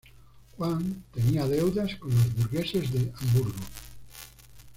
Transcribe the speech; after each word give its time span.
Juan 0.57 1.03
tenía 1.13 1.45
deudas 1.45 1.93
con 1.97 2.09
los 2.09 2.33
burgueses 2.35 2.91
de 2.91 3.13
Hamburgo. 3.19 3.53